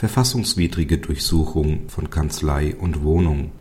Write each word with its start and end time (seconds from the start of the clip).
verfassungswidrige 0.00 0.96
Durchsuchung 0.96 1.90
von 1.90 2.08
Kanzlei 2.08 2.74
und 2.74 3.02
Wohnung. 3.02 3.52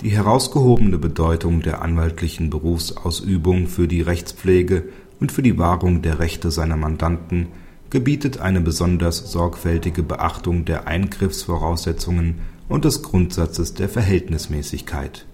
Die 0.00 0.10
herausgehobene 0.10 0.96
Bedeutung 0.96 1.60
der 1.60 1.82
anwaltlichen 1.82 2.50
Berufsausübung 2.50 3.66
für 3.66 3.88
die 3.88 4.00
Rechtspflege 4.00 4.84
und 5.18 5.32
für 5.32 5.42
die 5.42 5.58
Wahrung 5.58 6.02
der 6.02 6.20
Rechte 6.20 6.52
seiner 6.52 6.76
Mandanten 6.76 7.48
gebietet 7.90 8.38
eine 8.38 8.60
besonders 8.60 9.32
sorgfältige 9.32 10.04
Beachtung 10.04 10.64
der 10.64 10.86
Eingriffsvoraussetzungen 10.86 12.36
und 12.68 12.84
des 12.84 13.02
Grundsatzes 13.02 13.74
der 13.74 13.88
Verhältnismäßigkeit. 13.88 15.26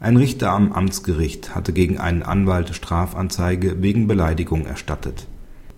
Ein 0.00 0.16
Richter 0.16 0.52
am 0.52 0.72
Amtsgericht 0.72 1.54
hatte 1.54 1.74
gegen 1.74 1.98
einen 1.98 2.22
Anwalt 2.22 2.74
Strafanzeige 2.74 3.82
wegen 3.82 4.06
Beleidigung 4.06 4.64
erstattet. 4.64 5.26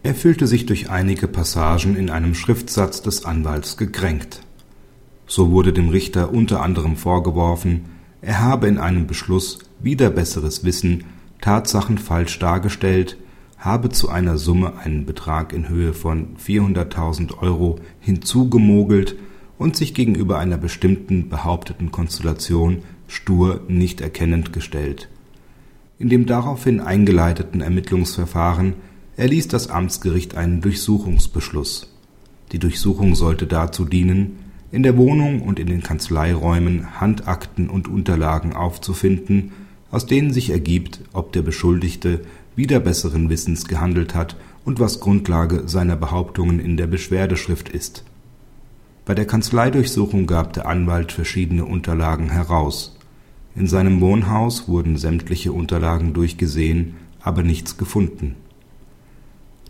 Er 0.02 0.14
fühlte 0.14 0.46
sich 0.46 0.66
durch 0.66 0.90
einige 0.90 1.28
Passagen 1.28 1.96
in 1.96 2.10
einem 2.10 2.34
Schriftsatz 2.34 3.02
des 3.02 3.24
Anwalts 3.24 3.76
gekränkt. 3.76 4.40
So 5.26 5.50
wurde 5.50 5.72
dem 5.72 5.90
Richter 5.90 6.32
unter 6.32 6.62
anderem 6.62 6.96
vorgeworfen, 6.96 7.86
er 8.22 8.40
habe 8.40 8.66
in 8.66 8.78
einem 8.78 9.06
Beschluss 9.06 9.60
wider 9.78 10.10
besseres 10.10 10.64
Wissen 10.64 11.04
Tatsachen 11.40 11.98
falsch 11.98 12.38
dargestellt 12.38 13.16
habe 13.60 13.90
zu 13.90 14.08
einer 14.08 14.38
Summe 14.38 14.78
einen 14.78 15.04
Betrag 15.04 15.52
in 15.52 15.68
Höhe 15.68 15.92
von 15.92 16.36
400.000 16.38 17.38
Euro 17.38 17.76
hinzugemogelt 18.00 19.16
und 19.58 19.76
sich 19.76 19.92
gegenüber 19.92 20.38
einer 20.38 20.56
bestimmten 20.56 21.28
behaupteten 21.28 21.92
Konstellation 21.92 22.78
stur 23.06 23.60
nicht 23.68 24.00
erkennend 24.00 24.54
gestellt. 24.54 25.10
In 25.98 26.08
dem 26.08 26.24
daraufhin 26.24 26.80
eingeleiteten 26.80 27.60
Ermittlungsverfahren 27.60 28.74
erließ 29.20 29.48
das 29.48 29.68
Amtsgericht 29.68 30.34
einen 30.34 30.62
Durchsuchungsbeschluss. 30.62 31.92
Die 32.52 32.58
Durchsuchung 32.58 33.14
sollte 33.14 33.46
dazu 33.46 33.84
dienen, 33.84 34.38
in 34.72 34.82
der 34.82 34.96
Wohnung 34.96 35.42
und 35.42 35.58
in 35.58 35.66
den 35.66 35.82
Kanzleiräumen 35.82 37.00
Handakten 37.00 37.68
und 37.68 37.86
Unterlagen 37.86 38.54
aufzufinden, 38.54 39.52
aus 39.90 40.06
denen 40.06 40.32
sich 40.32 40.48
ergibt, 40.48 41.00
ob 41.12 41.32
der 41.32 41.42
Beschuldigte 41.42 42.22
wider 42.56 42.80
besseren 42.80 43.28
Wissens 43.28 43.66
gehandelt 43.66 44.14
hat 44.14 44.36
und 44.64 44.80
was 44.80 45.00
Grundlage 45.00 45.64
seiner 45.68 45.96
Behauptungen 45.96 46.58
in 46.58 46.78
der 46.78 46.86
Beschwerdeschrift 46.86 47.68
ist. 47.68 48.04
Bei 49.04 49.14
der 49.14 49.26
Kanzleidurchsuchung 49.26 50.26
gab 50.26 50.54
der 50.54 50.66
Anwalt 50.66 51.12
verschiedene 51.12 51.66
Unterlagen 51.66 52.30
heraus. 52.30 52.96
In 53.54 53.66
seinem 53.66 54.00
Wohnhaus 54.00 54.66
wurden 54.66 54.96
sämtliche 54.96 55.52
Unterlagen 55.52 56.14
durchgesehen, 56.14 56.94
aber 57.20 57.42
nichts 57.42 57.76
gefunden. 57.76 58.36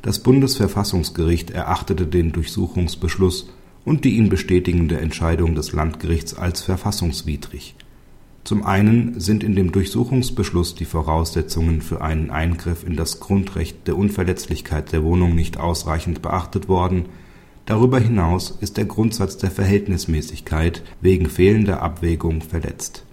Das 0.02 0.20
Bundesverfassungsgericht 0.20 1.50
erachtete 1.50 2.06
den 2.06 2.32
Durchsuchungsbeschluss 2.32 3.50
und 3.84 4.04
die 4.04 4.16
ihn 4.16 4.28
bestätigende 4.28 4.98
Entscheidung 4.98 5.54
des 5.54 5.72
Landgerichts 5.72 6.34
als 6.34 6.62
verfassungswidrig 6.62 7.74
zum 8.42 8.64
einen 8.64 9.20
sind 9.20 9.44
in 9.44 9.54
dem 9.54 9.70
Durchsuchungsbeschluss 9.70 10.74
die 10.74 10.86
Voraussetzungen 10.86 11.82
für 11.82 12.00
einen 12.00 12.30
Eingriff 12.30 12.84
in 12.84 12.96
das 12.96 13.20
Grundrecht 13.20 13.86
der 13.86 13.96
Unverletzlichkeit 13.96 14.92
der 14.92 15.04
Wohnung 15.04 15.34
nicht 15.34 15.58
ausreichend 15.58 16.22
beachtet 16.22 16.66
worden, 16.66 17.06
darüber 17.66 18.00
hinaus 18.00 18.50
ist 18.60 18.78
der 18.78 18.86
Grundsatz 18.86 19.36
der 19.36 19.50
Verhältnismäßigkeit 19.50 20.82
wegen 21.02 21.26
fehlender 21.26 21.82
Abwägung 21.82 22.40
verletzt. 22.40 23.04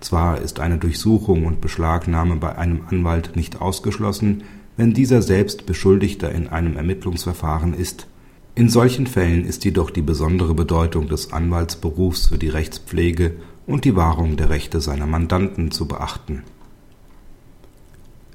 Zwar 0.00 0.40
ist 0.40 0.58
eine 0.58 0.78
Durchsuchung 0.78 1.46
und 1.46 1.60
Beschlagnahme 1.60 2.36
bei 2.36 2.56
einem 2.56 2.82
Anwalt 2.90 3.36
nicht 3.36 3.60
ausgeschlossen, 3.60 4.42
wenn 4.76 4.94
dieser 4.94 5.22
selbst 5.22 5.66
Beschuldigter 5.66 6.32
in 6.32 6.48
einem 6.48 6.76
Ermittlungsverfahren 6.76 7.74
ist. 7.74 8.06
In 8.54 8.68
solchen 8.68 9.06
Fällen 9.06 9.44
ist 9.44 9.64
jedoch 9.64 9.90
die 9.90 10.02
besondere 10.02 10.54
Bedeutung 10.54 11.08
des 11.08 11.32
Anwaltsberufs 11.32 12.28
für 12.28 12.38
die 12.38 12.48
Rechtspflege 12.48 13.32
und 13.66 13.84
die 13.84 13.96
Wahrung 13.96 14.36
der 14.36 14.50
Rechte 14.50 14.80
seiner 14.80 15.06
Mandanten 15.06 15.70
zu 15.70 15.86
beachten. 15.86 16.42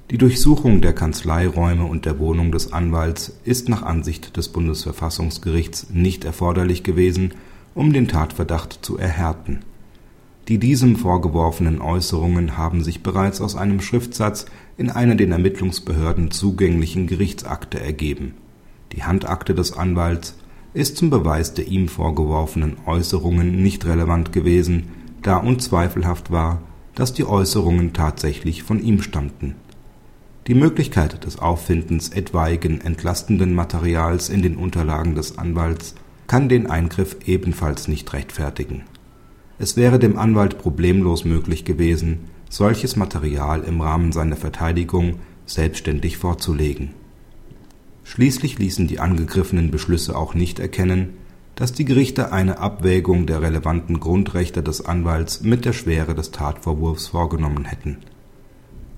Die 0.10 0.18
Durchsuchung 0.18 0.82
der 0.82 0.94
Kanzleiräume 0.94 1.84
und 1.84 2.06
der 2.06 2.18
Wohnung 2.18 2.52
des 2.54 2.72
Anwalts 2.72 3.38
ist 3.44 3.68
nach 3.68 3.84
Ansicht 3.84 4.38
des 4.38 4.48
Bundesverfassungsgerichts 4.48 5.88
nicht 5.92 6.24
erforderlich 6.24 6.84
gewesen, 6.84 7.34
um 7.76 7.92
den 7.92 8.08
Tatverdacht 8.08 8.80
zu 8.82 8.98
erhärten. 8.98 9.60
Die 10.48 10.60
diesem 10.60 10.96
vorgeworfenen 10.96 11.82
Äußerungen 11.82 12.58
haben 12.58 12.84
sich 12.84 13.04
bereits 13.04 13.42
aus 13.42 13.56
einem 13.56 13.82
Schriftsatz 13.82 14.46
in 14.78 14.90
einer 14.90 15.16
den 15.16 15.34
Ermittlungsbehörden 15.34 16.32
zugänglichen 16.32 17.08
Gerichtsakte 17.08 17.82
ergeben. 17.82 18.34
Die 18.94 19.04
Handakte 19.04 19.54
des 19.54 19.74
Anwalts 19.74 20.38
ist 20.74 20.96
zum 20.96 21.10
Beweis 21.10 21.54
der 21.54 21.68
ihm 21.68 21.90
vorgeworfenen 21.90 22.78
Äußerungen 22.86 23.62
nicht 23.62 23.86
relevant 23.86 24.32
gewesen 24.32 24.84
da 25.22 25.38
unzweifelhaft 25.38 26.32
war, 26.32 26.62
dass 26.96 27.14
die 27.14 27.26
Äußerungen 27.26 27.92
tatsächlich 27.92 28.64
von 28.64 28.82
ihm 28.82 29.02
stammten. 29.02 29.56
Die 30.48 30.54
Möglichkeit 30.54 31.26
des 31.26 31.38
Auffindens 31.40 32.10
etwaigen 32.10 32.80
entlastenden 32.80 33.54
Materials 33.54 34.30
in 34.30 34.42
den 34.42 34.56
Unterlagen 34.56 35.16
des 35.16 35.38
Anwalts 35.38 35.96
kann 36.28 36.48
den 36.48 36.68
Eingriff 36.68 37.18
ebenfalls 37.26 37.90
nicht 37.90 38.14
rechtfertigen. 38.14 38.84
Es 39.60 39.78
wäre 39.78 40.00
dem 40.00 40.18
Anwalt 40.18 40.58
problemlos 40.58 41.26
möglich 41.26 41.66
gewesen, 41.66 42.26
solches 42.50 42.96
Material 42.96 43.64
im 43.64 43.82
Rahmen 43.82 44.12
seiner 44.12 44.36
Verteidigung 44.36 45.20
selbstständig 45.46 46.18
vorzulegen. 46.18 46.94
Schließlich 48.04 48.60
ließen 48.60 48.88
die 48.88 49.00
angegriffenen 49.00 49.72
Beschlüsse 49.72 50.16
auch 50.16 50.34
nicht 50.34 50.60
erkennen 50.60 51.14
dass 51.58 51.74
die 51.74 51.86
Gerichte 51.86 52.32
eine 52.32 52.60
Abwägung 52.60 53.26
der 53.26 53.42
relevanten 53.42 54.00
Grundrechte 54.00 54.62
des 54.62 54.86
Anwalts 54.86 55.42
mit 55.42 55.66
der 55.66 55.74
Schwere 55.74 56.14
des 56.14 56.30
Tatvorwurfs 56.30 57.08
vorgenommen 57.08 57.66
hätten. 57.66 57.98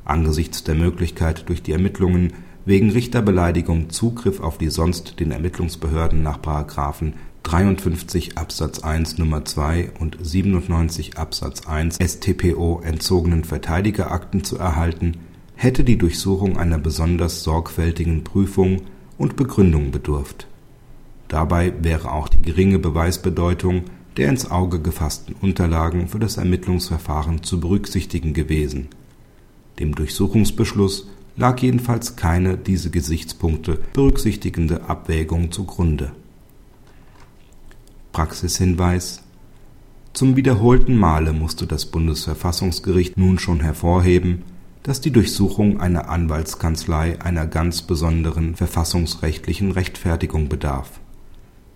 Angesichts 0.03 0.65
der 0.65 0.75
Möglichkeit 0.75 1.47
durch 1.47 1.63
die 1.63 1.71
Ermittlungen 1.71 2.33
wegen 2.65 2.91
Richterbeleidigung 2.91 3.89
Zugriff 3.91 4.41
auf 4.41 4.57
die 4.57 4.69
sonst 4.69 5.21
den 5.21 5.31
Ermittlungsbehörden 5.31 6.21
nach§ 6.21 6.39
53 7.43 8.37
Absatz 8.37 8.79
1 8.79 9.17
Nummer 9.17 9.45
2 9.45 9.91
und 9.99 10.17
97 10.21 11.17
Absatz 11.17 11.67
1 11.67 11.97
StPO 12.01 12.81
entzogenen 12.83 13.43
Verteidigerakten 13.43 14.43
zu 14.43 14.57
erhalten, 14.57 15.17
hätte 15.55 15.83
die 15.83 15.97
Durchsuchung 15.97 16.57
einer 16.57 16.77
besonders 16.77 17.43
sorgfältigen 17.43 18.23
Prüfung 18.23 18.81
und 19.17 19.35
Begründung 19.35 19.91
bedurft 19.91 20.47
Dabei 21.29 21.73
wäre 21.81 22.11
auch 22.11 22.27
die 22.27 22.41
geringe 22.41 22.79
Beweisbedeutung 22.79 23.83
der 24.17 24.29
ins 24.29 24.49
Auge 24.49 24.81
gefassten 24.81 25.35
Unterlagen 25.39 26.07
für 26.07 26.19
das 26.19 26.37
Ermittlungsverfahren 26.37 27.43
zu 27.43 27.59
berücksichtigen 27.59 28.33
gewesen. 28.33 28.89
Dem 29.77 29.93
Durchsuchungsbeschluss 29.95 31.07
lag 31.37 31.59
jedenfalls 31.59 32.15
keine 32.15 32.57
diese 32.57 32.89
Gesichtspunkte 32.89 33.79
berücksichtigende 33.93 34.89
Abwägung 34.89 35.51
zugrunde. 35.51 36.11
Praxishinweis 38.11 39.23
Zum 40.13 40.35
wiederholten 40.35 40.97
Male 40.97 41.33
musste 41.33 41.67
das 41.67 41.85
Bundesverfassungsgericht 41.85 43.17
nun 43.17 43.39
schon 43.39 43.59
hervorheben, 43.59 44.43
dass 44.83 45.01
die 45.01 45.11
Durchsuchung 45.11 45.79
einer 45.79 46.09
Anwaltskanzlei 46.09 47.21
einer 47.21 47.45
ganz 47.45 47.81
besonderen 47.81 48.55
verfassungsrechtlichen 48.55 49.71
Rechtfertigung 49.71 50.49
bedarf 50.49 50.99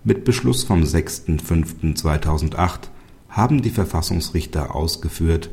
mit 0.06 0.26
Beschluss 0.26 0.64
vom 0.64 0.82
6.5.2008 0.82 2.90
haben 3.30 3.62
die 3.62 3.70
Verfassungsrichter 3.70 4.74
ausgeführt, 4.74 5.48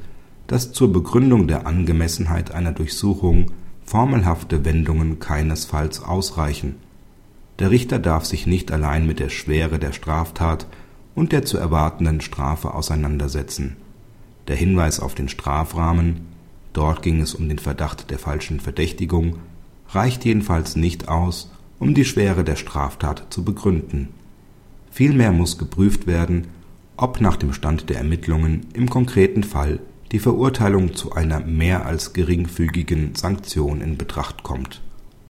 dass 0.48 0.74
zur 0.74 0.92
Begründung 0.92 1.48
der 1.48 1.66
Angemessenheit 1.66 2.52
einer 2.52 2.74
Durchsuchung 2.74 3.46
formelhafte 3.86 4.66
Wendungen 4.66 5.20
keinesfalls 5.20 6.04
ausreichen. 6.04 6.76
Der 7.62 7.70
Richter 7.70 8.00
darf 8.00 8.26
sich 8.26 8.48
nicht 8.48 8.72
allein 8.72 9.06
mit 9.06 9.20
der 9.20 9.30
Schwere 9.30 9.78
der 9.78 9.92
Straftat 9.92 10.66
und 11.14 11.32
der 11.32 11.46
zu 11.46 11.60
erwartenden 11.60 12.20
Strafe 12.20 12.74
auseinandersetzen. 12.74 13.76
Der 14.48 14.56
Hinweis 14.56 15.00
auf 15.00 15.14
den 15.14 15.30
Strafrahmen 15.30 16.22
dort 16.74 17.04
ging 17.04 17.22
es 17.22 17.36
um 17.36 17.48
den 17.48 17.60
Verdacht 17.60 18.10
der 18.10 18.18
falschen 18.18 18.60
Verdächtigung 18.60 19.36
reicht 19.90 20.26
jedenfalls 20.26 20.76
nicht 20.76 21.08
aus, 21.08 21.52
um 21.78 21.94
die 21.94 22.04
Schwere 22.04 22.44
der 22.44 22.56
Straftat 22.56 23.28
zu 23.30 23.46
begründen 23.46 24.08
Vielmehr 24.90 25.32
muss 25.32 25.60
geprüft 25.60 26.08
werden, 26.08 26.48
ob 26.98 27.22
nach 27.22 27.36
dem 27.36 27.54
Stand 27.54 27.92
der 27.92 27.98
Ermittlungen 27.98 28.66
im 28.74 28.90
konkreten 28.90 29.44
Fall 29.44 29.82
die 30.12 30.20
Verurteilung 30.20 30.96
zu 30.96 31.12
einer 31.12 31.42
mehr 31.42 31.86
als 31.86 32.14
geringfügigen 32.14 33.14
Sanktion 33.14 33.82
in 33.82 34.00
Betracht 34.00 34.42
kommt 34.42 34.82